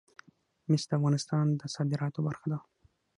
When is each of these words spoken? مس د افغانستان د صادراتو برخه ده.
مس 0.69 0.83
د 0.89 0.91
افغانستان 0.97 1.45
د 1.59 1.61
صادراتو 1.75 2.19
برخه 2.27 2.47
ده. 2.51 2.59